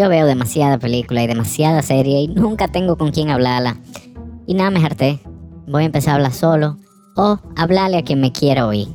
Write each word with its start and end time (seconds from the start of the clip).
yo 0.00 0.08
veo 0.08 0.24
demasiada 0.24 0.78
película 0.78 1.22
y 1.22 1.26
demasiada 1.26 1.82
serie 1.82 2.22
y 2.22 2.28
nunca 2.28 2.68
tengo 2.68 2.96
con 2.96 3.10
quién 3.10 3.28
hablarla. 3.28 3.76
Y 4.46 4.54
nada, 4.54 4.70
me 4.70 4.82
harté. 4.82 5.20
Voy 5.66 5.82
a 5.82 5.86
empezar 5.86 6.12
a 6.12 6.14
hablar 6.14 6.32
solo 6.32 6.78
o 7.16 7.38
hablarle 7.54 7.98
a 7.98 8.02
quien 8.02 8.18
me 8.18 8.32
quiera 8.32 8.66
oír. 8.66 8.88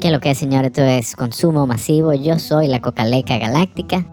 ¿Qué 0.00 0.10
lo 0.10 0.18
que 0.18 0.32
es, 0.32 0.38
señores? 0.38 0.72
Esto 0.72 0.82
es 0.82 1.14
consumo 1.14 1.64
masivo. 1.68 2.12
Yo 2.12 2.40
soy 2.40 2.66
la 2.66 2.80
Cocaleca 2.80 3.38
Galáctica. 3.38 4.04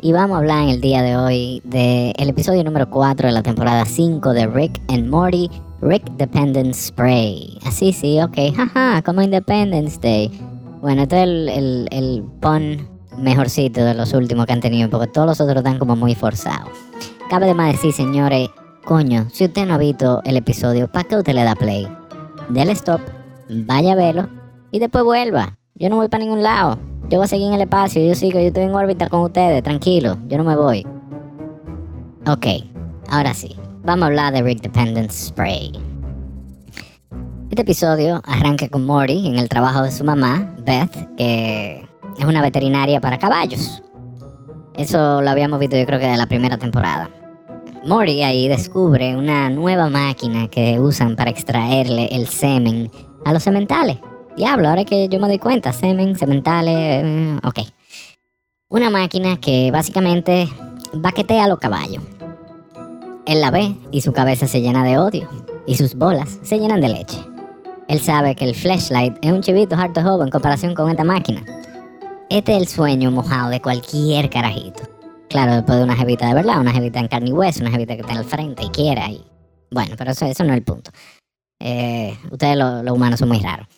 Y 0.00 0.12
vamos 0.12 0.36
a 0.36 0.38
hablar 0.38 0.62
en 0.62 0.70
el 0.70 0.80
día 0.80 1.02
de 1.02 1.16
hoy 1.18 1.60
del 1.64 2.30
episodio 2.30 2.64
número 2.64 2.88
4 2.88 3.28
de 3.28 3.34
la 3.34 3.42
temporada 3.42 3.84
5 3.84 4.32
de 4.32 4.46
Rick 4.46 4.80
and 4.88 5.08
Morty, 5.08 5.50
Rick 5.82 6.10
Dependence 6.12 6.86
Spray. 6.88 7.58
Así, 7.66 7.92
sí, 7.92 8.18
ok, 8.22 8.54
jaja, 8.56 9.02
como 9.02 9.20
Independence 9.20 9.98
Day. 10.00 10.30
Bueno, 10.80 11.02
este 11.02 11.16
es 11.16 11.22
el, 11.24 11.48
el, 11.50 11.88
el 11.90 12.22
pun 12.40 12.95
mejorcito 13.18 13.84
de 13.84 13.94
los 13.94 14.12
últimos 14.12 14.46
que 14.46 14.52
han 14.52 14.60
tenido, 14.60 14.88
porque 14.90 15.06
todos 15.08 15.26
los 15.26 15.40
otros 15.40 15.58
están 15.58 15.78
como 15.78 15.96
muy 15.96 16.14
forzados. 16.14 16.70
Cabe 17.28 17.46
de 17.46 17.54
más 17.54 17.72
decir, 17.72 17.92
señores, 17.92 18.48
coño, 18.84 19.28
si 19.32 19.44
usted 19.44 19.66
no 19.66 19.74
ha 19.74 19.78
visto 19.78 20.22
el 20.24 20.36
episodio, 20.36 20.88
¿para 20.90 21.08
qué 21.08 21.16
usted 21.16 21.34
le 21.34 21.44
da 21.44 21.54
play? 21.54 21.88
Dele 22.48 22.72
stop, 22.72 23.00
vaya 23.48 23.92
a 23.92 23.96
verlo 23.96 24.28
y 24.70 24.78
después 24.78 25.04
vuelva. 25.04 25.58
Yo 25.74 25.88
no 25.90 25.96
voy 25.96 26.08
para 26.08 26.24
ningún 26.24 26.42
lado. 26.42 26.78
Yo 27.08 27.18
voy 27.18 27.24
a 27.24 27.28
seguir 27.28 27.48
en 27.48 27.54
el 27.54 27.60
espacio, 27.60 28.04
yo 28.04 28.14
sigo, 28.14 28.40
yo 28.40 28.46
estoy 28.46 28.64
en 28.64 28.74
órbita 28.74 29.08
con 29.08 29.20
ustedes, 29.20 29.62
tranquilo, 29.62 30.18
yo 30.26 30.38
no 30.38 30.44
me 30.44 30.56
voy. 30.56 30.84
Ok, 32.26 32.46
ahora 33.08 33.32
sí, 33.32 33.54
vamos 33.84 34.02
a 34.02 34.06
hablar 34.06 34.32
de 34.32 34.42
Rick 34.42 34.62
Dependence 34.62 35.28
Spray. 35.28 35.72
Este 37.48 37.62
episodio 37.62 38.20
arranca 38.24 38.68
con 38.68 38.84
Morty 38.84 39.28
en 39.28 39.36
el 39.36 39.48
trabajo 39.48 39.82
de 39.82 39.92
su 39.92 40.02
mamá, 40.02 40.52
Beth, 40.64 41.14
que 41.16 41.85
es 42.18 42.24
una 42.24 42.42
veterinaria 42.42 43.00
para 43.00 43.18
caballos. 43.18 43.82
Eso 44.74 45.22
lo 45.22 45.30
habíamos 45.30 45.58
visto 45.58 45.76
yo 45.76 45.86
creo 45.86 45.98
que 45.98 46.06
de 46.06 46.16
la 46.16 46.26
primera 46.26 46.58
temporada. 46.58 47.10
Morty 47.86 48.22
ahí 48.22 48.48
descubre 48.48 49.16
una 49.16 49.48
nueva 49.48 49.88
máquina 49.88 50.48
que 50.48 50.80
usan 50.80 51.14
para 51.14 51.30
extraerle 51.30 52.08
el 52.10 52.26
semen 52.26 52.90
a 53.24 53.32
los 53.32 53.42
sementales. 53.42 53.98
Diablo, 54.36 54.68
ahora 54.68 54.84
que 54.84 55.08
yo 55.08 55.18
me 55.20 55.28
doy 55.28 55.38
cuenta, 55.38 55.72
semen, 55.72 56.16
sementales, 56.16 56.74
eh, 56.76 57.38
ok. 57.44 57.60
Una 58.68 58.90
máquina 58.90 59.38
que 59.38 59.70
básicamente 59.70 60.48
baquetea 60.92 61.44
a 61.44 61.48
los 61.48 61.58
caballos. 61.58 62.02
Él 63.24 63.40
la 63.40 63.50
ve 63.50 63.74
y 63.92 64.00
su 64.00 64.12
cabeza 64.12 64.46
se 64.46 64.60
llena 64.60 64.84
de 64.84 64.98
odio 64.98 65.28
y 65.66 65.76
sus 65.76 65.94
bolas 65.94 66.38
se 66.42 66.58
llenan 66.58 66.80
de 66.80 66.88
leche. 66.88 67.18
Él 67.88 68.00
sabe 68.00 68.34
que 68.34 68.44
el 68.44 68.54
flashlight 68.54 69.16
es 69.22 69.32
un 69.32 69.42
chivito 69.42 69.76
harto 69.76 70.02
joven 70.02 70.26
en 70.26 70.32
comparación 70.32 70.74
con 70.74 70.90
esta 70.90 71.04
máquina. 71.04 71.44
Este 72.28 72.56
es 72.56 72.58
el 72.58 72.66
sueño 72.66 73.12
mojado 73.12 73.50
de 73.50 73.60
cualquier 73.60 74.28
carajito. 74.28 74.82
Claro, 75.28 75.54
después 75.54 75.78
de 75.78 75.84
una 75.84 75.94
jevita 75.94 76.26
de 76.26 76.34
verdad, 76.34 76.60
una 76.60 76.72
jevita 76.72 76.98
en 76.98 77.06
carne 77.06 77.30
y 77.30 77.32
hueso, 77.32 77.60
una 77.60 77.70
jevita 77.70 77.94
que 77.94 78.00
está 78.00 78.14
al 78.14 78.24
frente 78.24 78.64
y 78.64 78.68
quiera. 78.70 79.08
Y... 79.08 79.24
Bueno, 79.70 79.94
pero 79.96 80.10
eso, 80.10 80.24
no 80.24 80.30
es 80.30 80.40
el 80.40 80.62
punto. 80.64 80.90
Eh, 81.60 82.16
ustedes 82.30 82.56
los 82.56 82.90
humanos 82.90 83.20
son 83.20 83.28
muy 83.28 83.38
raros. 83.38 83.68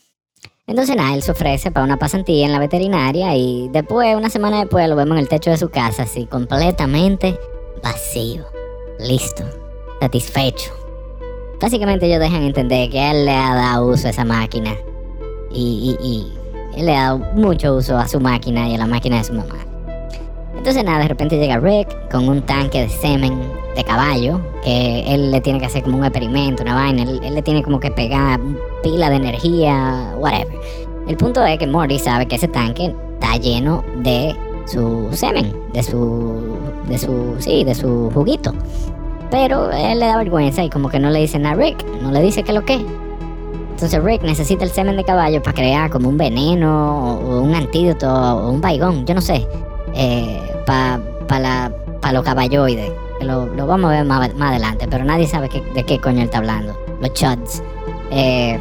Entonces 0.66 0.96
nada, 0.96 1.14
él 1.14 1.22
se 1.22 1.32
ofrece 1.32 1.70
para 1.70 1.84
una 1.84 1.98
pasantía 1.98 2.46
en 2.46 2.52
la 2.52 2.58
veterinaria 2.58 3.36
y 3.36 3.68
después, 3.70 4.14
una 4.16 4.30
semana 4.30 4.60
después, 4.60 4.88
lo 4.88 4.96
vemos 4.96 5.16
en 5.16 5.22
el 5.22 5.28
techo 5.28 5.50
de 5.50 5.56
su 5.56 5.70
casa, 5.70 6.02
así 6.02 6.26
completamente 6.26 7.38
vacío, 7.82 8.44
listo, 8.98 9.44
satisfecho. 10.00 10.70
Básicamente 11.60 12.06
ellos 12.06 12.20
dejan 12.20 12.42
entender 12.42 12.90
que 12.90 13.10
él 13.10 13.24
le 13.24 13.34
ha 13.34 13.54
dado 13.54 13.88
uso 13.88 14.08
a 14.08 14.10
esa 14.10 14.24
máquina 14.24 14.74
y, 15.50 15.96
y, 15.98 16.06
y 16.06 16.37
él 16.78 16.86
le 16.86 16.96
ha 16.96 17.02
dado 17.02 17.18
mucho 17.34 17.74
uso 17.74 17.98
a 17.98 18.06
su 18.06 18.20
máquina 18.20 18.68
y 18.68 18.74
a 18.74 18.78
la 18.78 18.86
máquina 18.86 19.18
de 19.18 19.24
su 19.24 19.32
mamá. 19.32 19.56
Entonces 20.56 20.84
nada, 20.84 21.00
de 21.00 21.08
repente 21.08 21.36
llega 21.36 21.58
Rick 21.58 21.88
con 22.10 22.28
un 22.28 22.42
tanque 22.42 22.82
de 22.82 22.88
semen 22.88 23.36
de 23.74 23.84
caballo, 23.84 24.40
que 24.62 25.02
él 25.12 25.30
le 25.30 25.40
tiene 25.40 25.58
que 25.58 25.66
hacer 25.66 25.82
como 25.82 25.98
un 25.98 26.04
experimento, 26.04 26.62
una 26.62 26.74
vaina, 26.74 27.02
él, 27.02 27.34
le 27.34 27.42
tiene 27.42 27.62
como 27.62 27.80
que 27.80 27.90
pegar 27.90 28.40
pila 28.82 29.10
de 29.10 29.16
energía, 29.16 30.14
whatever. 30.18 30.54
El 31.08 31.16
punto 31.16 31.44
es 31.44 31.58
que 31.58 31.66
Morty 31.66 31.98
sabe 31.98 32.26
que 32.26 32.36
ese 32.36 32.48
tanque 32.48 32.94
está 33.14 33.36
lleno 33.36 33.84
de 34.02 34.36
su 34.66 35.08
semen, 35.12 35.52
de 35.72 35.82
su, 35.82 36.56
de 36.88 36.98
su, 36.98 37.36
sí, 37.38 37.64
de 37.64 37.74
su 37.74 38.10
juguito. 38.12 38.52
Pero 39.30 39.70
él 39.72 39.98
le 39.98 40.06
da 40.06 40.16
vergüenza 40.16 40.62
y 40.62 40.70
como 40.70 40.88
que 40.88 40.98
no 41.00 41.10
le 41.10 41.20
dice 41.20 41.38
nada 41.38 41.54
a 41.54 41.58
Rick, 41.58 41.84
no 42.02 42.12
le 42.12 42.20
dice 42.20 42.42
que 42.42 42.52
lo 42.52 42.64
que. 42.64 42.84
Entonces 43.78 44.02
Rick 44.02 44.22
necesita 44.22 44.64
el 44.64 44.72
semen 44.72 44.96
de 44.96 45.04
caballo 45.04 45.40
para 45.40 45.54
crear 45.54 45.88
como 45.88 46.08
un 46.08 46.18
veneno 46.18 47.16
o 47.20 47.42
un 47.42 47.54
antídoto 47.54 48.12
o 48.12 48.50
un 48.50 48.60
baigón, 48.60 49.06
yo 49.06 49.14
no 49.14 49.20
sé, 49.20 49.46
eh, 49.94 50.40
para 50.66 50.98
pa 51.28 51.70
pa 52.00 52.12
los 52.12 52.24
caballoides. 52.24 52.90
Lo, 53.20 53.46
lo, 53.46 53.68
vamos 53.68 53.92
a 53.92 54.02
ver 54.02 54.04
más, 54.04 54.32
adelante, 54.36 54.88
pero 54.90 55.04
nadie 55.04 55.28
sabe 55.28 55.48
de 55.76 55.84
qué 55.84 56.00
coño 56.00 56.18
él 56.18 56.24
está 56.24 56.38
hablando. 56.38 56.76
Los 57.00 57.12
chuds. 57.12 57.62
Eh, 58.10 58.58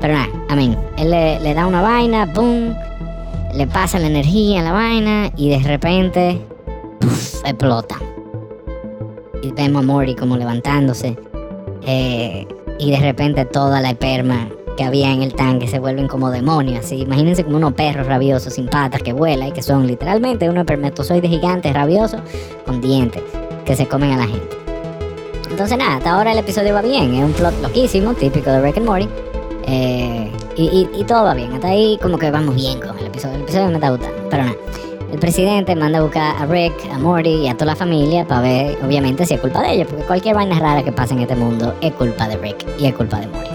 pero 0.00 0.14
nada, 0.14 0.28
a 0.48 0.56
mí, 0.56 0.76
él 0.96 1.10
le, 1.12 1.54
da 1.54 1.64
una 1.64 1.80
vaina, 1.80 2.26
boom, 2.26 2.74
le 3.54 3.64
pasa 3.68 4.00
la 4.00 4.08
energía 4.08 4.58
a 4.62 4.64
la 4.64 4.72
vaina 4.72 5.30
y 5.36 5.50
de 5.50 5.60
repente 5.60 6.40
puff, 6.98 7.44
explota. 7.44 7.94
Y 9.40 9.52
vemos 9.52 9.84
a 9.84 9.86
Morty 9.86 10.16
como 10.16 10.36
levantándose. 10.36 11.16
Eh, 11.86 12.44
y 12.78 12.90
de 12.90 12.98
repente 12.98 13.44
toda 13.44 13.80
la 13.80 13.90
esperma 13.90 14.48
que 14.76 14.84
había 14.84 15.12
en 15.12 15.22
el 15.22 15.34
tanque 15.34 15.66
se 15.66 15.80
vuelven 15.80 16.06
como 16.06 16.30
demonios. 16.30 16.84
Así, 16.84 17.00
imagínense 17.00 17.44
como 17.44 17.56
unos 17.56 17.72
perros 17.72 18.06
rabiosos 18.06 18.54
sin 18.54 18.66
patas 18.66 19.02
que 19.02 19.12
vuelan 19.12 19.48
y 19.48 19.52
que 19.52 19.62
son 19.62 19.86
literalmente 19.86 20.48
unos 20.48 20.60
espermatozoides 20.62 21.28
gigantes 21.28 21.74
rabiosos 21.74 22.20
con 22.64 22.80
dientes 22.80 23.22
que 23.64 23.74
se 23.74 23.86
comen 23.88 24.12
a 24.12 24.18
la 24.18 24.26
gente. 24.26 24.56
Entonces 25.50 25.76
nada, 25.76 25.96
hasta 25.96 26.12
ahora 26.12 26.32
el 26.32 26.38
episodio 26.38 26.74
va 26.74 26.82
bien, 26.82 27.14
es 27.14 27.24
un 27.24 27.32
plot 27.32 27.60
loquísimo, 27.60 28.14
típico 28.14 28.50
de 28.50 28.60
Rick 28.60 28.76
and 28.76 28.86
Morty. 28.86 29.08
Eh, 29.66 30.30
y, 30.56 30.62
y, 30.62 31.00
y, 31.00 31.04
todo 31.04 31.24
va 31.24 31.34
bien, 31.34 31.52
hasta 31.52 31.68
ahí 31.68 31.98
como 32.00 32.18
que 32.18 32.30
vamos 32.30 32.54
bien 32.54 32.80
con 32.80 32.98
el 32.98 33.06
episodio. 33.06 33.36
El 33.36 33.42
episodio 33.42 33.66
me 33.68 33.74
está 33.74 33.90
gustando, 33.90 34.16
pero 34.30 34.44
nada. 34.44 34.56
El 35.10 35.18
presidente 35.18 35.74
manda 35.74 36.00
a 36.00 36.02
buscar 36.02 36.36
a 36.36 36.44
Rick, 36.44 36.74
a 36.92 36.98
Morty 36.98 37.30
y 37.30 37.48
a 37.48 37.54
toda 37.54 37.66
la 37.66 37.76
familia 37.76 38.26
para 38.26 38.42
ver, 38.42 38.78
obviamente, 38.84 39.24
si 39.24 39.34
es 39.34 39.40
culpa 39.40 39.62
de 39.62 39.72
ellos, 39.72 39.86
porque 39.88 40.04
cualquier 40.04 40.34
vaina 40.34 40.58
rara 40.58 40.82
que 40.82 40.92
pase 40.92 41.14
en 41.14 41.20
este 41.20 41.34
mundo 41.34 41.74
es 41.80 41.92
culpa 41.94 42.28
de 42.28 42.36
Rick 42.36 42.66
y 42.78 42.86
es 42.86 42.94
culpa 42.94 43.18
de 43.18 43.26
Morty. 43.28 43.48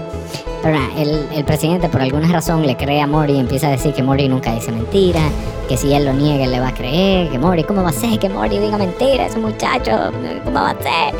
Pero 0.62 0.78
nada, 0.78 0.88
el, 0.96 1.44
presidente 1.44 1.88
por 1.88 2.00
alguna 2.00 2.26
razón 2.32 2.66
le 2.66 2.76
cree 2.76 3.00
a 3.00 3.06
Morty 3.06 3.34
y 3.34 3.38
empieza 3.38 3.68
a 3.68 3.70
decir 3.70 3.94
que 3.94 4.02
Morty 4.02 4.28
nunca 4.28 4.52
dice 4.52 4.72
mentira, 4.72 5.20
que 5.68 5.76
si 5.76 5.92
él 5.92 6.06
lo 6.06 6.12
niega 6.12 6.44
él 6.44 6.50
le 6.50 6.58
va 6.58 6.68
a 6.68 6.74
creer, 6.74 7.30
que 7.30 7.38
Morty, 7.38 7.62
¿cómo 7.62 7.84
va 7.84 7.90
a 7.90 7.92
ser 7.92 8.18
que 8.18 8.28
Morty 8.28 8.58
diga 8.58 8.76
mentira? 8.76 9.26
Ese 9.26 9.38
muchacho, 9.38 10.10
¿cómo 10.42 10.60
va 10.60 10.70
a 10.70 10.82
ser? 10.82 11.14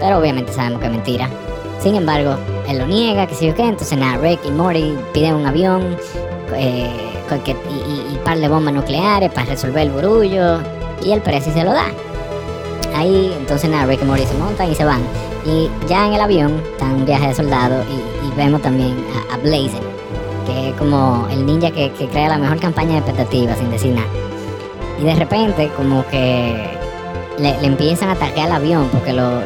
Pero 0.00 0.18
obviamente 0.18 0.52
sabemos 0.52 0.80
que 0.80 0.86
es 0.86 0.92
mentira. 0.92 1.28
Sin 1.78 1.94
embargo, 1.94 2.36
él 2.68 2.78
lo 2.78 2.86
niega, 2.86 3.28
que 3.28 3.36
si 3.36 3.46
yo 3.46 3.54
qué, 3.54 3.68
entonces 3.68 3.96
nada, 3.96 4.16
Rick 4.18 4.40
y 4.44 4.50
Morty 4.50 4.94
piden 5.12 5.34
un 5.34 5.46
avión 5.46 5.96
eh, 6.56 7.11
y, 7.36 8.14
y, 8.14 8.18
par 8.24 8.38
de 8.38 8.48
bombas 8.48 8.74
nucleares 8.74 9.30
para 9.30 9.46
resolver 9.46 9.82
el 9.82 9.90
burullo 9.90 10.60
y 11.04 11.12
el 11.12 11.20
precio 11.20 11.52
se 11.52 11.64
lo 11.64 11.72
da. 11.72 11.86
Ahí 12.94 13.34
entonces 13.38 13.70
nada, 13.70 13.86
Rick 13.86 14.02
y 14.02 14.04
Morty 14.04 14.26
se 14.26 14.34
montan 14.34 14.70
y 14.70 14.74
se 14.74 14.84
van. 14.84 15.00
Y 15.44 15.68
ya 15.88 16.06
en 16.06 16.14
el 16.14 16.20
avión 16.20 16.62
está 16.72 16.86
un 16.86 17.04
viaje 17.04 17.28
de 17.28 17.34
soldado 17.34 17.82
y, 17.84 18.12
vemos 18.36 18.62
también 18.62 18.96
a, 19.30 19.34
a, 19.34 19.36
Blazer, 19.38 19.82
que 20.46 20.70
es 20.70 20.74
como 20.76 21.28
el 21.30 21.44
ninja 21.44 21.70
que, 21.70 21.90
que, 21.92 22.08
crea 22.08 22.30
la 22.30 22.38
mejor 22.38 22.58
campaña 22.60 22.92
de 22.92 22.98
expectativas 22.98 23.58
sin 23.58 23.70
decir 23.70 23.94
nada. 23.94 24.06
Y 24.98 25.04
de 25.04 25.14
repente 25.14 25.70
como 25.76 26.06
que 26.06 26.70
le, 27.38 27.66
empiezan 27.66 28.08
a 28.08 28.12
atacar 28.12 28.46
al 28.46 28.52
avión 28.52 28.88
porque 28.90 29.12
lo, 29.12 29.30
lo, 29.30 29.40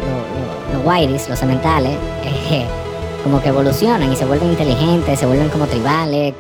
lo, 0.73 0.85
los 0.85 1.29
los 1.29 1.43
eh, 1.43 2.67
como 3.25 3.43
que 3.43 3.49
evolucionan 3.49 4.13
y 4.13 4.17
se 4.17 4.25
vuelven 4.25 4.51
inteligentes, 4.51 5.19
se 5.19 5.27
vuelven 5.27 5.49
como 5.49 5.67
tribales, 5.67 6.35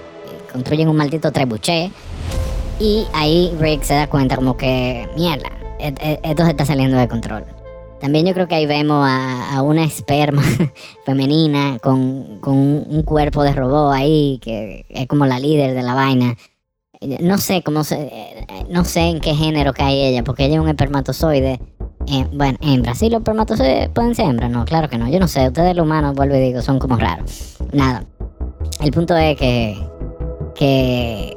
construyen 0.52 0.88
un 0.88 0.96
maldito 0.96 1.32
trebuché. 1.32 1.90
Y 2.78 3.06
ahí 3.14 3.54
Rick 3.58 3.82
se 3.82 3.94
da 3.94 4.06
cuenta 4.06 4.37
como 4.37 4.56
que, 4.56 5.08
mierda, 5.16 5.50
esto 5.78 6.44
se 6.44 6.50
está 6.50 6.64
saliendo 6.66 6.98
de 6.98 7.08
control. 7.08 7.44
También 8.00 8.26
yo 8.26 8.34
creo 8.34 8.46
que 8.46 8.54
ahí 8.54 8.66
vemos 8.66 9.06
a, 9.08 9.56
a 9.56 9.62
una 9.62 9.84
esperma 9.84 10.43
femenina 11.06 11.78
con, 11.78 12.40
con, 12.40 12.56
un 12.56 13.02
cuerpo 13.02 13.43
de 13.43 13.52
robot 13.52 13.93
ahí, 13.94 14.38
que 14.43 14.84
es 14.90 15.06
como 15.06 15.26
la 15.26 15.38
líder 15.38 15.75
de 15.75 15.82
la 15.82 15.94
vaina. 15.94 16.37
No 17.20 17.38
sé 17.38 17.62
cómo 17.62 17.84
se, 17.84 18.46
no 18.69 18.84
sé 18.84 19.00
en 19.00 19.20
qué 19.20 19.34
género 19.34 19.72
cae 19.72 20.08
ella, 20.08 20.25
porque 20.25 20.44
ella 20.44 20.56
es 20.56 20.60
un 20.60 20.69
espermatozoide. 20.69 21.60
Eh, 22.08 22.26
bueno, 22.32 22.58
en 22.60 22.82
Brasil 22.82 23.10
los 23.10 23.20
espermatozoides 23.20 23.88
pueden 23.88 24.14
ser 24.14 24.26
hembras, 24.26 24.50
no, 24.50 24.64
claro 24.64 24.88
que 24.88 24.98
no. 24.98 25.08
Yo 25.08 25.19
no 25.19 25.28
sé, 25.28 25.46
ustedes 25.46 25.75
los 25.75 25.84
humanos, 25.84 26.14
vuelvo 26.14 26.37
y 26.37 26.40
digo, 26.40 26.62
son 26.62 26.78
como 26.78 26.96
raros. 26.96 27.56
Nada. 27.72 28.04
El 28.81 28.93
punto 28.93 29.16
es 29.16 29.37
que, 29.37 29.76
que 30.58 31.37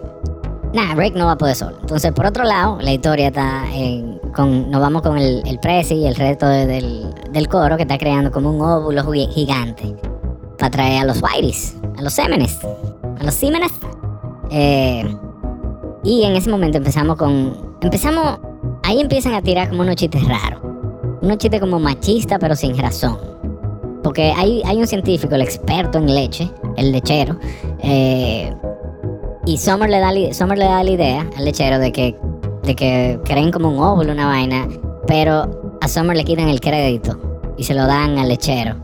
Nah, 0.74 0.94
Rick 0.94 1.16
no 1.16 1.26
va 1.26 1.32
a 1.32 1.38
poder 1.38 1.56
solo. 1.56 1.78
Entonces, 1.82 2.12
por 2.12 2.28
otro 2.28 2.44
lado, 2.44 2.78
la 2.80 2.92
historia 2.92 3.28
está 3.28 3.66
en, 3.74 4.20
con, 4.36 4.70
nos 4.70 4.80
vamos 4.80 5.02
con 5.02 5.18
el, 5.18 5.42
el 5.46 5.60
Prezi 5.60 5.96
y 5.96 6.06
el 6.06 6.16
resto 6.16 6.48
de, 6.48 6.68
del, 6.68 7.12
del, 7.32 7.48
coro 7.48 7.76
que 7.76 7.84
está 7.84 7.98
creando 7.98 8.32
como 8.32 8.52
un 8.52 8.62
óvulo 8.62 9.04
gigante 9.12 9.96
para 10.60 10.70
traer 10.70 11.02
a 11.02 11.06
los 11.06 11.22
Whiteys, 11.24 11.76
a 11.98 12.02
los 12.04 12.14
Sémenes, 12.14 12.60
a 13.20 13.24
los 13.24 13.34
Símenes. 13.34 13.72
Eh, 14.52 15.04
y 16.04 16.24
en 16.24 16.36
ese 16.36 16.52
momento 16.52 16.78
empezamos 16.78 17.18
con, 17.18 17.76
empezamos 17.82 18.40
ahí 18.84 19.02
empiezan 19.02 19.34
a 19.34 19.42
tirar 19.42 19.70
como 19.70 19.82
unos 19.82 19.96
chistes 19.96 20.24
raros. 20.28 20.62
Unos 21.22 21.38
chistes 21.40 21.60
como 21.60 21.80
machistas, 21.80 22.38
pero 22.40 22.56
sin 22.56 22.78
razón. 22.78 23.18
Porque 24.04 24.34
hay, 24.38 24.62
hay 24.66 24.78
un 24.78 24.88
científico, 24.88 25.34
el 25.34 25.42
experto 25.42 25.98
en 25.98 26.14
leche, 26.14 26.50
el 26.78 26.92
lechero, 26.92 27.38
eh, 27.80 28.54
y 29.50 29.58
Summer 29.58 29.90
le, 29.90 29.98
da, 29.98 30.12
Summer 30.32 30.60
le 30.60 30.66
da 30.66 30.84
la 30.84 30.92
idea 30.92 31.28
al 31.36 31.44
lechero 31.44 31.80
de 31.80 31.92
que, 31.92 32.16
de 32.62 32.76
que 32.76 33.20
creen 33.26 33.50
como 33.52 33.70
un 33.70 33.80
óvulo, 33.80 34.12
una 34.12 34.28
vaina, 34.28 34.68
pero 35.08 35.78
a 35.82 35.88
Summer 35.88 36.16
le 36.16 36.24
quitan 36.24 36.50
el 36.50 36.62
crédito 36.62 37.20
y 37.58 37.64
se 37.64 37.74
lo 37.74 37.88
dan 37.88 38.20
al 38.20 38.30
lechero. 38.30 38.76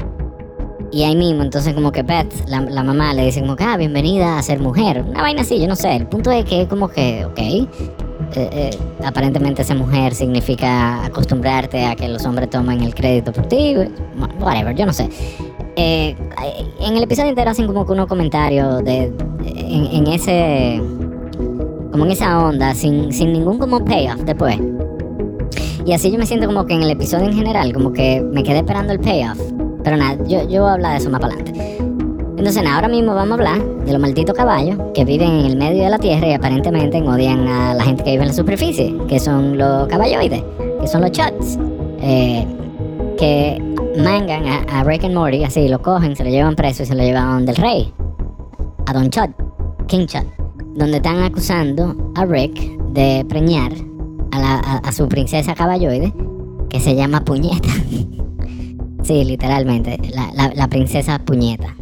Y 0.91 1.03
ahí 1.03 1.15
mismo, 1.15 1.43
entonces 1.43 1.75
como 1.75 1.91
que 1.91 2.01
Beth, 2.01 2.47
la, 2.47 2.61
mamá, 2.83 3.13
le 3.13 3.25
dice 3.25 3.41
como 3.41 3.55
que, 3.55 3.63
ah, 3.63 3.77
bienvenida 3.77 4.39
a 4.39 4.41
ser 4.41 4.59
mujer. 4.59 5.05
Una 5.07 5.21
vaina 5.21 5.41
así, 5.41 5.59
yo 5.59 5.67
no 5.67 5.75
sé. 5.75 5.95
El 5.95 6.07
punto 6.07 6.31
es 6.31 6.45
que 6.45 6.67
como 6.67 6.87
que, 6.87 7.25
ok, 7.25 7.37
eh, 7.37 7.67
eh, 8.33 8.71
aparentemente 9.03 9.63
ser 9.63 9.77
mujer 9.77 10.15
significa 10.15 11.05
acostumbrarte 11.05 11.85
a 11.85 11.95
que 11.95 12.07
los 12.07 12.25
hombres 12.25 12.49
tomen 12.49 12.81
el 12.81 12.95
crédito 12.95 13.31
por 13.31 13.45
ti. 13.45 13.75
Whatever, 14.39 14.75
yo 14.75 14.87
no 14.87 14.93
sé. 14.93 15.09
Eh, 15.75 16.15
en 16.79 16.95
el 16.95 17.03
episodio 17.03 17.29
entero 17.29 17.51
hacen 17.51 17.67
como 17.67 17.85
que 17.85 17.91
unos 17.91 18.07
comentarios 18.07 18.83
de, 18.83 19.11
en, 19.45 20.07
ese, 20.07 20.81
como 21.91 22.05
en 22.05 22.11
esa 22.11 22.45
onda, 22.45 22.73
sin, 22.73 23.11
sin 23.11 23.33
ningún 23.33 23.57
como 23.57 23.83
payoff 23.83 24.21
después. 24.21 24.57
Y 25.85 25.93
así 25.93 26.11
yo 26.11 26.17
me 26.17 26.25
siento 26.25 26.47
como 26.47 26.65
que 26.65 26.73
en 26.73 26.83
el 26.83 26.89
episodio 26.89 27.25
en 27.25 27.35
general, 27.35 27.73
como 27.73 27.93
que 27.93 28.21
me 28.21 28.43
quedé 28.43 28.57
esperando 28.57 28.93
el 28.93 28.99
payoff. 28.99 29.39
Pero 29.83 29.97
nada, 29.97 30.17
yo, 30.27 30.47
yo 30.49 30.61
voy 30.61 30.71
a 30.71 30.73
hablar 30.73 30.91
de 30.93 30.97
eso 30.97 31.09
más 31.09 31.21
para 31.21 31.35
adelante. 31.35 31.77
Entonces, 32.37 32.63
nada, 32.63 32.75
ahora 32.75 32.87
mismo 32.89 33.13
vamos 33.13 33.31
a 33.31 33.33
hablar 33.35 33.85
de 33.85 33.91
los 33.91 34.01
malditos 34.01 34.35
caballos 34.35 34.77
que 34.93 35.05
viven 35.05 35.31
en 35.31 35.45
el 35.45 35.57
medio 35.57 35.83
de 35.83 35.89
la 35.89 35.99
tierra 35.99 36.27
y 36.27 36.33
aparentemente 36.33 37.01
odian 37.01 37.47
a 37.47 37.73
la 37.73 37.83
gente 37.83 38.03
que 38.03 38.11
vive 38.11 38.23
en 38.23 38.29
la 38.29 38.33
superficie, 38.33 38.95
que 39.07 39.19
son 39.19 39.57
los 39.57 39.87
caballoides, 39.87 40.43
que 40.81 40.87
son 40.87 41.01
los 41.01 41.11
chuds, 41.11 41.57
eh, 42.01 42.45
que 43.17 43.61
mangan 43.97 44.45
a, 44.69 44.83
Rick 44.83 45.03
and 45.03 45.13
Morty, 45.13 45.43
así 45.43 45.67
lo 45.67 45.81
cogen, 45.81 46.15
se 46.15 46.23
lo 46.23 46.29
llevan 46.29 46.55
preso 46.55 46.83
y 46.83 46.85
se 46.85 46.95
lo 46.95 47.03
llevan 47.03 47.45
del 47.45 47.55
rey, 47.55 47.93
a 48.85 48.93
Don 48.93 49.09
Chud, 49.09 49.29
King 49.87 50.05
Chud, 50.05 50.25
donde 50.75 50.97
están 50.97 51.23
acusando 51.23 51.95
a 52.15 52.25
Rick 52.25 52.77
de 52.93 53.25
preñar 53.27 53.71
a, 54.31 54.91
su 54.91 55.07
princesa 55.07 55.55
caballoide, 55.55 56.13
que 56.69 56.79
se 56.79 56.95
llama 56.95 57.23
Puñeta. 57.23 57.69
sí, 59.03 59.23
literalmente, 59.23 59.99
la, 60.13 60.67
princesa 60.67 61.19
Puñeta. 61.19 61.75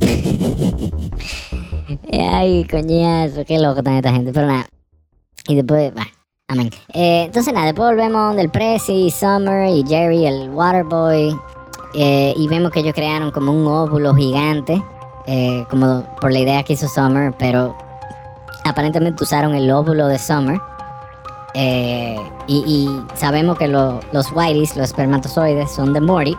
Ay, 2.12 2.66
coñazo, 2.70 3.44
qué 3.44 3.58
loco 3.58 3.78
está 3.78 3.96
esta 3.96 4.12
gente, 4.12 4.32
pero 4.32 4.46
nada. 4.46 4.68
Y 5.48 5.54
después, 5.54 5.92
bueno, 5.94 6.10
amén. 6.48 6.70
Eh, 6.94 7.24
entonces 7.26 7.52
nada, 7.52 7.66
después 7.66 7.90
volvemos 7.90 8.34
del 8.36 8.50
Prezi, 8.50 9.10
Summer 9.10 9.68
y 9.68 9.84
Jerry, 9.86 10.26
el 10.26 10.50
Waterboy. 10.50 11.36
Eh, 11.94 12.34
y 12.36 12.48
vemos 12.48 12.70
que 12.70 12.80
ellos 12.80 12.94
crearon 12.94 13.30
como 13.30 13.52
un 13.52 13.66
óvulo 13.66 14.14
gigante, 14.14 14.82
eh, 15.26 15.64
como 15.70 16.04
por 16.20 16.32
la 16.32 16.40
idea 16.40 16.62
que 16.62 16.74
hizo 16.74 16.88
Summer, 16.88 17.32
pero 17.38 17.76
aparentemente 18.64 19.24
usaron 19.24 19.54
el 19.54 19.70
óvulo 19.70 20.06
de 20.06 20.18
Summer 20.18 20.60
eh, 21.54 22.16
y, 22.46 22.88
sabemos 23.14 23.58
que 23.58 23.68
los 23.68 24.32
whiteys, 24.32 24.76
los 24.76 24.86
espermatozoides, 24.86 25.70
son 25.70 25.92
de 25.92 26.00
Morty. 26.00 26.36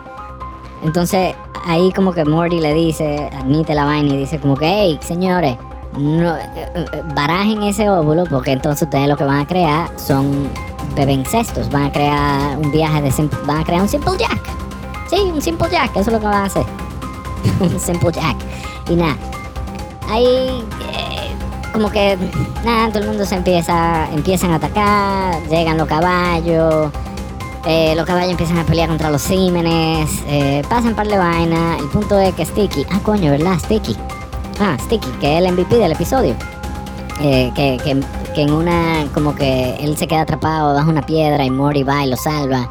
Entonces 0.82 1.34
ahí 1.66 1.92
como 1.92 2.12
que 2.12 2.24
Morty 2.24 2.60
le 2.60 2.72
dice, 2.72 3.28
admite 3.32 3.74
la 3.74 3.84
vaina 3.84 4.14
y 4.14 4.16
dice 4.16 4.38
como 4.38 4.56
que, 4.56 4.66
hey, 4.66 4.98
señores, 5.02 5.56
no, 5.98 6.36
eh, 6.36 6.42
eh, 6.74 7.02
barajen 7.14 7.62
ese 7.62 7.88
óvulo 7.88 8.24
porque 8.24 8.52
entonces 8.52 8.82
ustedes 8.82 9.08
lo 9.08 9.16
que 9.16 9.24
van 9.24 9.40
a 9.40 9.46
crear 9.46 9.90
son 9.98 10.48
bebencestos, 10.94 11.70
van 11.70 11.84
a 11.84 11.92
crear 11.92 12.58
un 12.58 12.70
viaje 12.70 13.02
de, 13.02 13.28
van 13.46 13.58
a 13.58 13.64
crear 13.64 13.82
un 13.82 13.88
Simple 13.88 14.12
Jack. 14.18 14.40
Sí, 15.08 15.16
un 15.16 15.42
Simple 15.42 15.68
Jack, 15.70 15.90
eso 15.90 16.00
es 16.00 16.12
lo 16.12 16.20
que 16.20 16.26
van 16.26 16.42
a 16.42 16.44
hacer. 16.44 16.64
un 17.60 17.80
Simple 17.80 18.12
Jack. 18.12 18.36
Y 18.88 18.94
nada, 18.94 19.16
ahí 20.08 20.64
como 21.72 21.90
que 21.90 22.18
nada, 22.64 22.88
todo 22.88 23.00
el 23.00 23.08
mundo 23.08 23.24
se 23.24 23.36
empieza, 23.36 24.08
empiezan 24.12 24.50
a 24.52 24.56
atacar, 24.56 25.42
llegan 25.48 25.78
los 25.78 25.86
caballos, 25.86 26.90
eh, 27.66 27.94
los 27.94 28.06
caballos 28.06 28.30
empiezan 28.30 28.58
a 28.58 28.64
pelear 28.64 28.88
contra 28.88 29.10
los 29.10 29.22
címenes, 29.22 30.10
eh, 30.26 30.62
pasan 30.68 30.94
par 30.94 31.06
de 31.06 31.18
vaina. 31.18 31.76
El 31.78 31.88
punto 31.88 32.18
es 32.18 32.34
que 32.34 32.44
Sticky, 32.44 32.86
ah 32.90 33.00
coño, 33.02 33.30
¿verdad? 33.30 33.58
Sticky. 33.58 33.96
Ah, 34.62 34.76
Sticky, 34.78 35.08
que 35.20 35.38
es 35.38 35.42
el 35.42 35.52
MVP 35.52 35.74
del 35.76 35.92
episodio. 35.92 36.36
Eh, 37.22 37.50
que, 37.54 37.78
que, 37.82 37.98
que, 38.34 38.42
en 38.42 38.52
una, 38.52 39.06
como 39.14 39.34
que 39.34 39.76
él 39.76 39.96
se 39.96 40.06
queda 40.06 40.22
atrapado 40.22 40.74
bajo 40.74 40.90
una 40.90 41.00
piedra 41.00 41.44
y 41.44 41.50
Mori 41.50 41.82
va 41.82 42.04
y 42.04 42.10
lo 42.10 42.16
salva. 42.16 42.68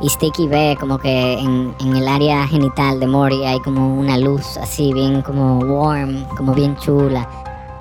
Y 0.00 0.08
Sticky 0.08 0.46
ve 0.46 0.76
como 0.78 0.98
que 0.98 1.32
en, 1.34 1.74
en 1.80 1.96
el 1.96 2.06
área 2.06 2.46
genital 2.46 3.00
de 3.00 3.08
Mori 3.08 3.44
hay 3.44 3.58
como 3.60 3.98
una 3.98 4.16
luz 4.16 4.56
así, 4.58 4.92
bien 4.92 5.22
como 5.22 5.58
warm, 5.58 6.24
como 6.36 6.54
bien 6.54 6.76
chula. 6.76 7.28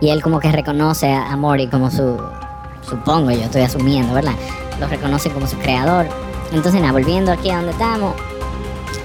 Y 0.02 0.10
él 0.10 0.22
como 0.24 0.40
que 0.40 0.52
reconoce 0.52 1.12
a, 1.12 1.36
Mori 1.38 1.68
como 1.68 1.92
su, 1.92 2.18
supongo 2.82 3.30
yo, 3.32 3.42
estoy 3.42 3.62
asumiendo, 3.62 4.16
¿verdad? 4.16 4.34
Lo 4.80 4.88
reconoce 4.88 5.30
como 5.30 5.46
su 5.46 5.58
creador. 5.58 6.08
Entonces, 6.52 6.82
nada, 6.82 6.94
volviendo 6.94 7.32
aquí 7.32 7.52
a 7.52 7.58
donde 7.58 7.72
estamos, 7.72 8.16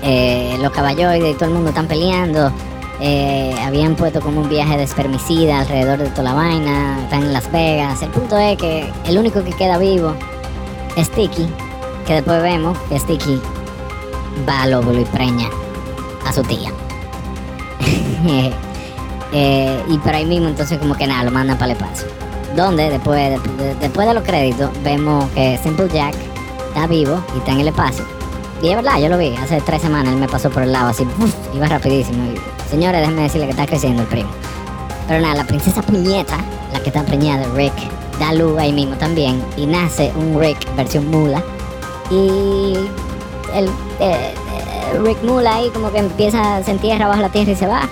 eh, 0.03 0.57
los 0.61 0.73
caballoides 0.73 1.35
y 1.35 1.35
todo 1.35 1.51
el 1.51 1.55
mundo 1.55 1.69
están 1.69 1.87
peleando. 1.87 2.51
Eh, 3.01 3.55
habían 3.65 3.95
puesto 3.95 4.21
como 4.21 4.41
un 4.41 4.49
viaje 4.49 4.77
de 4.77 4.83
espermicida 4.83 5.61
alrededor 5.61 5.99
de 5.99 6.11
toda 6.11 6.25
la 6.25 6.35
vaina, 6.35 6.99
están 7.05 7.23
en 7.23 7.33
Las 7.33 7.51
Vegas. 7.53 8.03
El 8.03 8.11
punto 8.11 8.37
es 8.37 8.57
que 8.57 8.93
el 9.05 9.19
único 9.19 9.45
que 9.45 9.53
queda 9.53 9.79
vivo 9.79 10.15
es 10.97 11.07
Sticky, 11.07 11.49
que 12.07 12.15
después 12.15 12.43
vemos 12.43 12.77
que 12.89 12.99
Sticky 12.99 13.41
va 14.49 14.63
al 14.63 14.75
óvulo 14.75 15.01
y 15.01 15.05
preña 15.05 15.49
a 16.27 16.33
su 16.33 16.43
tía. 16.43 16.73
Eh, 19.31 19.85
y 19.89 19.99
por 19.99 20.15
ahí 20.15 20.25
mismo 20.25 20.49
entonces 20.49 20.79
como 20.79 20.95
que 20.95 21.07
nada, 21.07 21.23
lo 21.25 21.31
mandan 21.31 21.59
para 21.59 21.73
el 21.73 21.79
paso. 21.79 22.07
Donde 22.57 22.89
después, 22.89 23.39
después 23.79 24.09
de 24.09 24.15
los 24.15 24.25
créditos 24.25 24.71
vemos 24.83 25.29
que 25.33 25.59
Simple 25.63 25.87
Jack 25.93 26.15
está 26.69 26.87
vivo 26.87 27.23
y 27.35 27.39
está 27.39 27.53
en 27.53 27.61
el 27.61 27.69
espacio. 27.69 28.07
Y 28.63 28.71
es 28.71 28.77
verdad, 28.77 28.99
yo 28.99 29.11
lo 29.11 29.19
vi, 29.19 29.37
hace 29.37 29.61
tres 29.61 29.83
semanas 29.83 30.15
él 30.15 30.19
me 30.19 30.29
pasó 30.29 30.49
por 30.49 30.63
el 30.63 30.73
lado 30.73 30.89
así, 30.89 31.07
iba 31.55 31.69
rapidísimo. 31.69 32.25
Señores, 32.71 33.01
déjenme 33.01 33.23
decirle 33.23 33.47
que 33.47 33.53
está 33.53 33.67
creciendo 33.67 34.03
el 34.03 34.09
primo. 34.09 34.31
Pero 35.07 35.21
nada, 35.21 35.35
la 35.35 35.45
princesa 35.45 35.83
puñeta, 35.83 36.39
la 36.73 36.81
que 36.81 36.89
está 36.89 37.03
preñada 37.05 37.47
de 37.47 37.55
Rick, 37.55 37.75
da 38.19 38.33
luz 38.33 38.59
ahí 38.59 38.73
mismo 38.73 38.97
también 38.97 39.43
y 39.57 39.67
nace 39.67 40.13
un 40.17 40.39
Rick 40.39 40.59
versión 40.77 41.11
mula. 41.11 41.43
Y 42.11 42.75
el 43.55 43.67
eh, 44.01 44.35
eh, 44.91 44.99
Rick 45.03 45.23
mula 45.23 45.57
ahí 45.57 45.71
como 45.71 45.91
que 45.91 45.99
empieza, 45.99 46.63
se 46.63 46.71
entierra 46.73 47.09
bajo 47.09 47.21
la 47.21 47.31
tierra 47.31 47.53
y 47.53 47.57
se 47.57 47.67
va. 47.67 47.89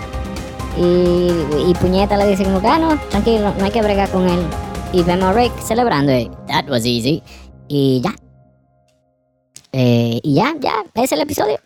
Y, 0.79 1.73
Puñeta 1.81 2.19
le 2.19 2.27
dice 2.27 2.45
que, 2.45 2.51
ah, 2.51 2.79
no, 2.79 2.99
tranquilo, 3.09 3.55
no 3.59 3.65
hay 3.65 3.71
que 3.71 3.83
bregar 3.83 4.11
con 4.11 4.29
él. 4.29 4.47
Y 4.93 5.03
vemos 5.03 5.25
a 5.25 5.33
Rick 5.33 5.53
celebrando. 5.61 6.13
Y, 6.13 6.31
That 6.49 6.69
was 6.69 6.85
easy. 6.85 7.23
Y 7.69 8.03
ya. 8.03 8.15
Eh, 9.73 10.21
y 10.23 10.35
ya, 10.35 10.55
ya, 10.61 10.85
es 10.95 11.13
el 11.13 11.21
episodio. 11.21 11.59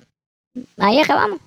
Ahí 0.78 1.00
acabamos. 1.00 1.40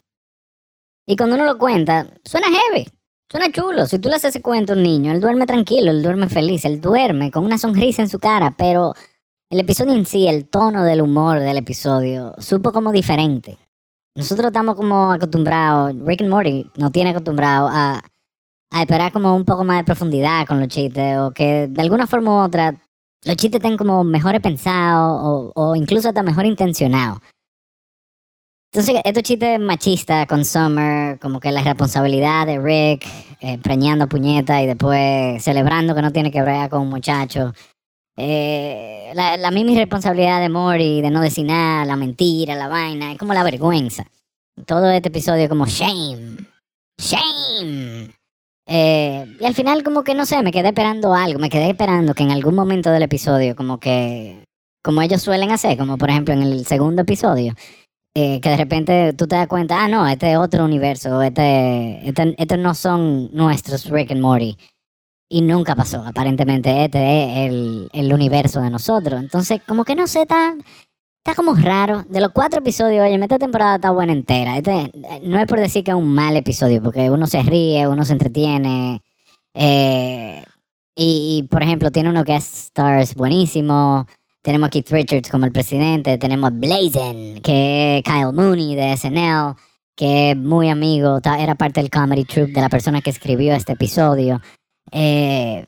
Y 1.05 1.15
cuando 1.15 1.36
uno 1.36 1.45
lo 1.45 1.57
cuenta, 1.57 2.07
suena 2.24 2.48
heavy. 2.48 2.88
Suena 3.29 3.51
chulo. 3.51 3.86
Si 3.86 4.00
tú 4.00 4.10
le 4.10 4.15
haces 4.15 4.29
ese 4.29 4.41
cuento 4.41 4.74
a 4.74 4.75
un 4.75 4.83
niño, 4.83 5.12
él 5.12 5.22
duerme 5.22 5.45
tranquilo, 5.45 5.91
él 5.91 6.03
duerme 6.03 6.29
feliz, 6.29 6.65
él 6.65 6.81
duerme 6.81 7.31
con 7.31 7.45
una 7.45 7.57
sonrisa 7.57 8.01
en 8.01 8.10
su 8.10 8.19
cara, 8.19 8.53
pero 8.57 8.93
el 9.50 9.60
episodio 9.60 9.93
en 9.93 10.05
sí, 10.05 10.27
el 10.27 10.48
tono 10.50 10.83
del 10.83 11.01
humor 11.01 11.39
del 11.39 11.57
episodio, 11.57 12.33
supo 12.38 12.72
como 12.72 12.91
diferente 12.91 13.57
nosotros 14.15 14.48
estamos 14.48 14.75
como 14.75 15.12
acostumbrados, 15.12 15.95
Rick 16.05 16.22
and 16.22 16.29
Morty 16.29 16.69
nos 16.77 16.91
tiene 16.91 17.10
acostumbrados 17.12 17.72
a, 17.74 18.01
a 18.72 18.81
esperar 18.81 19.12
como 19.12 19.36
un 19.36 19.45
poco 19.45 19.63
más 19.63 19.77
de 19.77 19.83
profundidad 19.86 20.45
con 20.45 20.60
los 20.60 20.67
chistes, 20.67 21.17
o 21.17 21.31
que 21.31 21.67
de 21.67 21.81
alguna 21.81 22.05
forma 22.05 22.31
u 22.31 22.45
otra 22.45 22.75
los 23.25 23.36
chistes 23.38 23.60
estén 23.60 23.77
como 23.77 24.03
mejores 24.03 24.41
pensados 24.41 25.19
o, 25.24 25.51
o 25.55 25.75
incluso 25.75 26.10
hasta 26.10 26.22
mejor 26.24 26.45
intencionados. 26.45 27.19
Entonces, 28.74 29.01
estos 29.06 29.22
chistes 29.22 29.60
machistas 29.60 30.25
con 30.25 30.44
Summer, 30.44 31.20
como 31.20 31.39
que 31.39 31.51
la 31.51 31.62
responsabilidad 31.62 32.48
de 32.48 32.58
Rick, 32.58 33.06
eh, 33.39 33.60
preñando 33.60 34.10
puñeta 34.10 34.63
y 34.63 34.65
después 34.65 35.44
celebrando 35.44 35.94
que 35.94 36.01
no 36.01 36.12
tiene 36.12 36.32
que 36.32 36.42
ver 36.42 36.72
con 36.72 36.82
un 36.82 36.89
muchacho. 36.89 37.53
Eh, 38.18 39.12
la, 39.13 39.38
la, 39.38 39.51
misma 39.51 39.74
irresponsabilidad 39.74 40.42
de 40.42 40.50
Mori, 40.50 41.01
de 41.01 41.12
no 41.12 41.22
decir 41.22 41.46
nada, 41.46 41.86
la 41.86 41.96
mentira, 41.96 42.56
la 42.56 42.68
vaina, 42.68 43.12
es 43.12 43.20
como 43.20 43.36
la 43.36 43.44
vergüenza. 43.44 44.08
Todo 44.65 44.89
este 44.89 45.10
episodio 45.10 45.48
como 45.48 45.68
shame, 45.68 46.38
shame. 46.98 48.10
Eh, 48.65 49.38
y 49.39 49.46
al 49.46 49.53
final 49.53 49.84
como 49.84 50.03
que 50.03 50.15
no 50.15 50.25
sé, 50.25 50.42
me 50.42 50.51
quedé 50.51 50.70
esperando 50.70 51.13
algo, 51.13 51.38
me 51.38 51.51
quedé 51.51 51.70
esperando 51.70 52.15
que 52.15 52.24
en 52.24 52.32
algún 52.32 52.56
momento 52.56 52.89
del 52.89 53.03
episodio 53.03 53.56
como 53.56 53.80
que, 53.80 54.46
como 54.84 55.03
ellos 55.03 55.22
suelen 55.22 55.51
hacer, 55.51 55.77
como 55.77 56.00
por 56.00 56.10
ejemplo 56.10 56.34
en 56.34 56.42
el 56.42 56.65
segundo 56.65 57.03
episodio, 57.03 57.53
eh, 58.15 58.39
que 58.41 58.50
de 58.50 58.58
repente 58.58 59.13
tú 59.13 59.27
te 59.27 59.36
das 59.36 59.48
cuenta, 59.48 59.84
ah, 59.84 59.88
no, 59.88 60.08
este 60.08 60.32
es 60.34 60.38
otro 60.38 60.65
universo, 60.65 61.22
este, 61.22 62.08
este, 62.08 62.36
estos 62.38 62.60
no 62.60 62.75
son 62.75 63.29
nuestros 63.34 63.89
Rick 63.89 64.12
and 64.12 64.22
Morty. 64.22 64.58
Y 65.29 65.41
nunca 65.41 65.75
pasó. 65.75 66.03
Aparentemente 66.05 66.86
este 66.86 67.00
es 67.00 67.50
el, 67.50 67.89
el 67.91 68.13
universo 68.13 68.62
de 68.62 68.70
nosotros. 68.70 69.20
Entonces, 69.20 69.62
como 69.67 69.84
que 69.84 69.96
no 69.96 70.05
sé, 70.05 70.22
está, 70.24 70.53
está 71.25 71.36
como 71.36 71.55
raro. 71.55 72.03
De 72.08 72.22
los 72.22 72.32
cuatro 72.32 72.60
episodios, 72.60 73.03
oye, 73.03 73.15
esta 73.15 73.39
temporada 73.39 73.75
está 73.75 73.89
buena 73.91 74.13
entera. 74.13 74.58
Este, 74.58 74.91
no 75.24 75.39
es 75.39 75.48
por 75.48 75.60
decir 75.60 75.84
que 75.84 75.91
es 75.91 75.98
un 75.98 76.13
mal 76.13 76.38
episodio, 76.38 76.84
porque 76.84 77.10
uno 77.10 77.25
se 77.25 77.41
ríe, 77.41 77.88
uno 77.88 78.05
se 78.05 78.13
entretiene. 78.13 79.01
Eh, 79.55 80.43
y, 80.96 81.39
y, 81.39 81.48
por 81.48 81.63
ejemplo, 81.63 81.91
tiene 81.91 82.10
uno 82.10 82.24
que 82.25 82.36
es 82.36 82.65
Stars 82.65 83.15
buenísimo. 83.15 84.05
Tenemos 84.43 84.67
a 84.67 84.69
Keith 84.71 84.91
Richards 84.91 85.29
como 85.29 85.45
el 85.45 85.53
presidente. 85.53 86.17
Tenemos 86.17 86.51
a 86.51 86.53
Blazen, 86.53 87.41
que 87.41 87.97
es 87.97 88.03
Kyle 88.03 88.33
Mooney 88.33 88.75
de 88.75 88.97
SNL, 88.97 89.55
que 89.95 90.31
es 90.31 90.38
muy 90.38 90.69
amigo, 90.69 91.19
era 91.39 91.55
parte 91.55 91.79
del 91.79 91.89
comedy 91.89 92.25
troupe 92.25 92.51
de 92.51 92.62
la 92.62 92.67
persona 92.67 93.01
que 93.01 93.09
escribió 93.09 93.55
este 93.55 93.71
episodio. 93.71 94.41
Eh, 94.91 95.65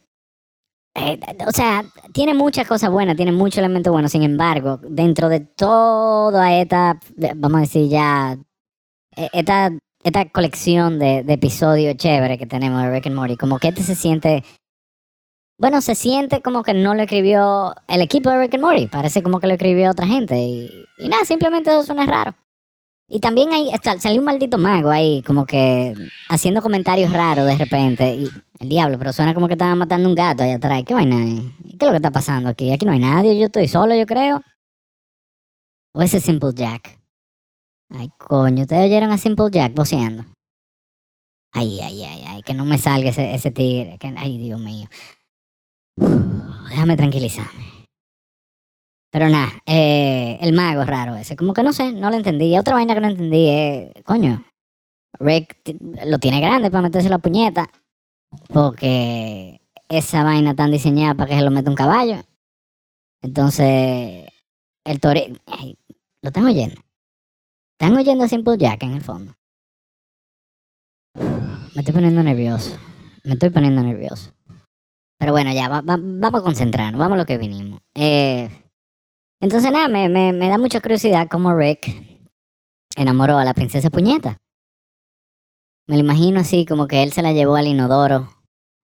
eh, 0.94 1.20
o 1.48 1.52
sea, 1.52 1.86
tiene 2.14 2.34
muchas 2.34 2.68
cosas 2.68 2.92
buenas, 2.92 3.16
tiene 3.16 3.32
muchos 3.32 3.60
elementos 3.60 3.94
buenos. 3.94 4.12
Sin 4.12 4.24
embargo, 4.24 4.78
dentro 4.84 5.30
de 5.30 5.40
toda 5.40 6.54
esta, 6.60 7.00
vamos 7.38 7.60
a 7.60 7.62
decir 7.62 7.88
ya, 7.90 8.38
eh, 9.16 9.30
esta, 9.32 9.72
esta 10.04 10.30
colección 10.30 11.00
de, 11.00 11.24
de 11.24 11.34
episodios 11.34 11.96
chévere 11.96 12.38
que 12.38 12.46
tenemos 12.46 12.82
de 12.82 12.92
Rick 12.92 13.08
and 13.08 13.16
Morty, 13.16 13.38
como 13.38 13.58
que 13.58 13.70
este 13.70 13.84
se 13.84 13.96
siente, 13.96 14.44
bueno, 15.58 15.82
se 15.82 15.96
siente 15.96 16.42
como 16.42 16.64
que 16.64 16.74
no 16.74 16.94
lo 16.96 17.04
escribió 17.04 17.74
el 17.88 18.02
equipo 18.02 18.30
de 18.30 18.40
Rick 18.40 18.56
and 18.56 18.64
Morty, 18.64 18.88
parece 18.88 19.24
como 19.24 19.40
que 19.40 19.48
lo 19.48 19.54
escribió 19.54 19.92
otra 19.92 20.06
gente. 20.08 20.38
Y, 20.38 20.70
nada, 21.08 21.24
simplemente 21.26 21.70
eso 21.70 21.84
suena 21.84 22.06
raro. 22.06 22.36
Y 23.08 23.20
también 23.20 23.50
sal- 23.84 24.02
salió 24.02 24.20
un 24.20 24.26
maldito 24.26 24.58
mago 24.58 24.90
ahí, 24.90 25.22
como 25.24 25.46
que 25.46 25.94
haciendo 26.28 26.62
comentarios 26.62 27.12
raros 27.14 27.46
de 27.46 27.56
repente. 27.56 28.16
Y 28.16 28.30
el 28.60 28.70
diablo, 28.70 28.98
pero 28.98 29.14
suena 29.14 29.34
como 29.34 29.48
que 29.48 29.54
estaban 29.54 29.78
matando 29.78 30.10
un 30.10 30.16
gato 30.16 30.44
allá 30.44 30.56
atrás. 30.56 30.84
¿Qué 30.86 30.94
vaina? 30.94 31.24
es? 31.24 31.42
¿Qué 31.70 31.78
es 31.80 31.84
lo 31.86 31.92
que 31.92 31.98
está 31.98 32.12
pasando 32.12 32.50
aquí? 32.50 32.72
Aquí 32.74 32.86
no 32.86 32.92
hay 32.94 33.00
nadie, 33.00 33.38
yo 33.38 33.46
estoy 33.46 33.68
solo, 33.68 33.96
yo 33.96 34.06
creo. 34.06 34.42
¿O 35.94 36.02
ese 36.02 36.20
Simple 36.20 36.52
Jack? 36.54 37.00
Ay, 37.92 38.10
coño, 38.18 38.64
¿ustedes 38.64 38.86
oyeron 38.86 39.12
a 39.12 39.18
Simple 39.18 39.50
Jack 39.52 39.74
voceando? 39.74 40.26
Ay, 41.54 41.80
ay, 41.82 42.04
ay, 42.04 42.24
ay, 42.28 42.42
que 42.42 42.54
no 42.54 42.66
me 42.66 42.78
salga 42.78 43.10
ese, 43.12 43.34
ese 43.34 43.52
tigre. 43.52 43.98
ay, 44.18 44.38
Dios 44.38 44.60
mío. 44.60 44.88
Déjame 45.98 46.98
tranquilizarme. 46.98 47.66
Pero 49.12 49.30
nada, 49.30 49.50
eh, 49.66 50.38
el 50.42 50.52
mago 50.52 50.84
raro 50.84 51.16
ese. 51.16 51.38
Como 51.38 51.54
que 51.54 51.64
no 51.64 51.72
sé, 51.72 51.94
no 51.94 52.10
lo 52.10 52.18
entendí. 52.18 52.54
Y 52.54 52.58
otra 52.58 52.74
vaina 52.74 52.94
que 52.94 53.00
no 53.00 53.08
entendí 53.08 53.48
es, 53.48 54.04
coño, 54.04 54.44
Rick 55.20 55.58
lo 56.06 56.20
tiene 56.20 56.42
grande 56.42 56.70
para 56.70 56.82
meterse 56.82 57.08
la 57.08 57.20
puñeta. 57.20 57.70
Porque 58.50 59.62
esa 59.88 60.24
vaina 60.26 60.54
tan 60.54 60.72
diseñada 60.72 61.16
para 61.16 61.30
que 61.30 61.38
se 61.38 61.44
lo 61.44 61.52
meta 61.52 61.70
un 61.70 61.78
caballo. 61.78 62.18
Entonces, 63.22 64.28
el 64.84 65.00
tore... 65.00 65.32
ay, 65.46 65.78
lo 66.22 66.28
están 66.28 66.46
oyendo. 66.46 66.82
Están 67.80 67.96
oyendo 67.98 68.26
a 68.26 68.28
Simple 68.28 68.58
Jack 68.58 68.84
en 68.84 68.96
el 68.96 69.02
fondo. 69.02 69.34
Me 71.16 71.82
estoy 71.82 71.94
poniendo 71.94 72.22
nervioso. 72.22 72.78
Me 73.24 73.34
estoy 73.34 73.50
poniendo 73.50 73.82
nervioso. 73.82 74.35
Pero 75.18 75.32
bueno, 75.32 75.52
ya, 75.54 75.70
va- 75.70 75.82
va- 75.82 75.98
vamos 76.00 76.42
a 76.42 76.44
concentrarnos. 76.44 77.00
Vamos 77.00 77.16
a 77.16 77.20
lo 77.20 77.26
que 77.26 77.38
vinimos. 77.38 77.82
Eh, 77.94 78.50
entonces, 79.42 79.72
nada, 79.72 79.88
me, 79.88 80.10
me, 80.10 80.34
me 80.34 80.50
da 80.50 80.58
mucha 80.58 80.82
curiosidad 80.82 81.28
cómo 81.30 81.54
Rick 81.56 81.88
enamoró 82.96 83.38
a 83.38 83.46
la 83.46 83.54
princesa 83.54 83.90
Puñeta. 83.90 84.38
Me 85.88 85.96
lo 85.96 86.02
imagino 86.02 86.40
así, 86.40 86.66
como 86.66 86.88
que 86.88 87.04
él 87.04 87.12
se 87.14 87.22
la 87.22 87.32
llevó 87.32 87.56
al 87.56 87.68
inodoro, 87.68 88.30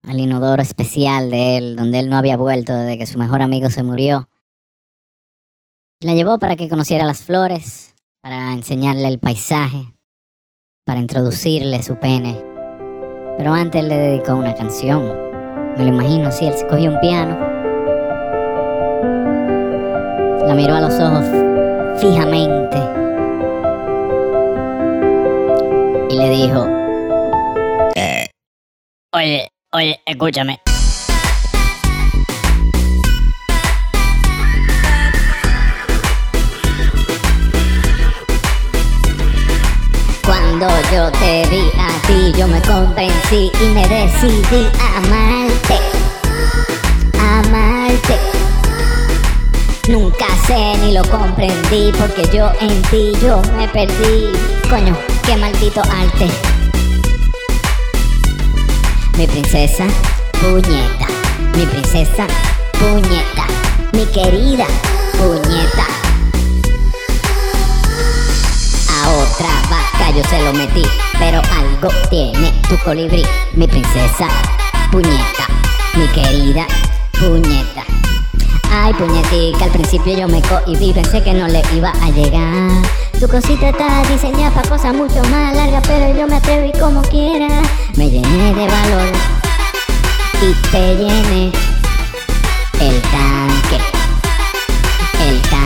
al 0.03 0.19
inodoro 0.19 0.61
especial 0.61 1.31
de 1.31 1.57
él, 1.57 1.75
donde 1.75 1.99
él 1.99 2.09
no 2.09 2.17
había 2.17 2.37
vuelto 2.37 2.73
desde 2.73 2.97
que 2.97 3.07
su 3.07 3.17
mejor 3.17 3.41
amigo 3.41 3.69
se 3.69 3.83
murió. 3.83 4.29
La 5.99 6.13
llevó 6.13 6.37
para 6.39 6.55
que 6.55 6.69
conociera 6.69 7.05
las 7.05 7.23
flores, 7.23 7.95
para 8.21 8.53
enseñarle 8.53 9.07
el 9.07 9.19
paisaje, 9.19 9.93
para 10.85 10.99
introducirle 10.99 11.81
su 11.83 11.95
pene. 11.99 12.39
Pero 13.37 13.53
antes 13.53 13.83
le 13.83 13.97
dedicó 13.97 14.35
una 14.35 14.53
canción. 14.53 15.30
Me 15.81 15.87
lo 15.87 15.93
imagino 15.95 16.27
así, 16.27 16.45
él 16.45 16.53
se 16.53 16.67
cogió 16.67 16.91
un 16.91 16.99
piano, 16.99 17.35
la 20.45 20.53
miró 20.53 20.75
a 20.75 20.81
los 20.81 20.93
ojos 20.99 21.25
fijamente 21.99 22.77
y 26.11 26.17
le 26.17 26.29
dijo, 26.29 26.67
Oye, 29.13 29.49
oye, 29.73 29.99
escúchame. 30.05 30.61
Cuando 40.23 40.67
yo 40.93 41.11
te 41.13 41.47
vi 41.49 41.80
ti, 42.21 42.33
yo 42.37 42.47
me 42.47 42.61
convencí 42.61 43.51
y 43.61 43.65
me 43.73 43.87
decidí 43.87 44.67
a 44.79 44.97
amarte. 44.97 45.77
Amarte. 47.19 48.15
Nunca 49.87 50.25
sé 50.45 50.77
ni 50.79 50.93
lo 50.93 51.03
comprendí 51.03 51.91
porque 51.97 52.23
yo 52.35 52.51
en 52.59 52.81
ti 52.83 53.13
yo 53.21 53.41
me 53.57 53.67
perdí. 53.67 54.31
Coño, 54.69 54.95
qué 55.25 55.35
maldito 55.37 55.81
arte. 55.81 56.27
Mi 59.17 59.27
princesa, 59.27 59.85
puñeta. 60.39 61.07
Mi 61.55 61.65
princesa, 61.65 62.27
puñeta. 62.79 63.45
Mi 63.93 64.05
querida, 64.05 64.65
puñeta. 65.17 66.00
Yo 70.15 70.23
se 70.25 70.41
lo 70.41 70.53
metí, 70.53 70.83
pero 71.19 71.41
algo 71.57 71.89
tiene 72.09 72.51
tu 72.67 72.77
colibrí. 72.79 73.23
Mi 73.53 73.67
princesa, 73.67 74.27
puñeta. 74.91 75.47
Mi 75.95 76.07
querida, 76.07 76.65
puñeta. 77.19 77.83
Ay, 78.71 78.93
puñetica, 78.93 79.65
al 79.65 79.71
principio 79.71 80.17
yo 80.17 80.27
me 80.27 80.41
cohibí, 80.41 80.93
pensé 80.93 81.21
que 81.23 81.33
no 81.33 81.47
le 81.47 81.61
iba 81.75 81.91
a 82.01 82.09
llegar. 82.09 82.81
Tu 83.19 83.27
cosita 83.27 83.69
está 83.69 84.01
diseñada 84.09 84.51
para 84.51 84.69
cosas 84.69 84.93
mucho 84.93 85.21
más 85.25 85.55
largas, 85.55 85.83
pero 85.87 86.17
yo 86.17 86.27
me 86.27 86.35
atreví 86.35 86.71
como 86.79 87.01
quiera. 87.03 87.61
Me 87.95 88.09
llené 88.09 88.53
de 88.53 88.67
valor 88.67 89.11
y 90.41 90.53
te 90.71 90.95
llené 90.95 91.51
el 92.79 93.01
tanque, 93.01 93.77
el 95.27 95.41
tanque. 95.41 95.60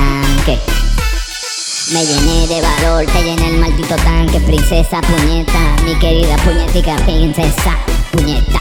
Me 1.93 2.03
llené 2.03 2.47
de 2.47 2.61
valor, 2.61 3.05
te 3.05 3.21
llené 3.21 3.47
el 3.47 3.57
maldito 3.57 3.95
tanque, 3.97 4.39
princesa, 4.39 5.01
puñeta, 5.01 5.75
mi 5.83 5.93
querida 5.99 6.35
puñetica, 6.37 6.95
princesa, 7.05 7.77
puñeta, 8.11 8.59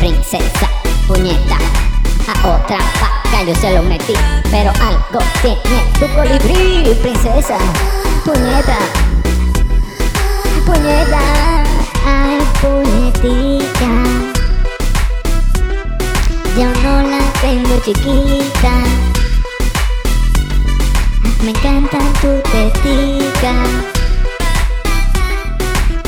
princesa, 0.00 0.68
puñeta. 1.06 1.56
A 2.26 2.48
otra 2.48 2.78
vaca 2.78 3.44
yo 3.46 3.54
se 3.54 3.72
lo 3.72 3.82
metí, 3.84 4.14
pero 4.50 4.72
algo 4.72 5.24
tiene 5.40 5.84
tu 6.00 6.12
colibrí, 6.16 6.92
princesa, 7.00 7.58
puñeta, 8.24 8.78
puñeta, 10.66 11.64
ay, 12.04 12.38
puñetica. 12.60 14.02
Yo 16.56 16.66
no 16.82 17.08
la 17.08 17.20
tengo 17.40 17.80
chiquita. 17.84 19.21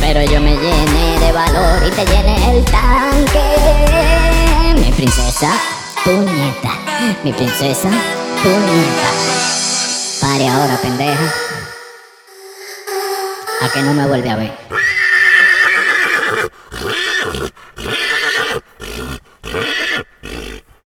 Pero 0.00 0.22
yo 0.30 0.40
me 0.40 0.56
llené 0.56 1.18
de 1.18 1.32
valor 1.32 1.82
y 1.86 1.90
te 1.90 2.04
llené 2.06 2.58
el 2.58 2.64
tanque. 2.64 3.40
Mi 4.76 4.92
princesa, 4.92 5.50
puñeta. 6.04 6.70
Mi 7.24 7.32
princesa, 7.32 7.90
puñeta. 8.42 9.10
Pare 10.20 10.48
ahora, 10.48 10.76
pendeja. 10.76 11.34
A 13.60 13.68
que 13.72 13.82
no 13.82 13.94
me 13.94 14.06
vuelve 14.06 14.30
a 14.30 14.36
ver. 14.36 14.83